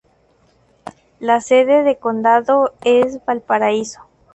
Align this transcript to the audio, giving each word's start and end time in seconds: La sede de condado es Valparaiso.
La 1.19 1.41
sede 1.41 1.83
de 1.83 1.99
condado 1.99 2.73
es 2.83 3.23
Valparaiso. 3.23 4.01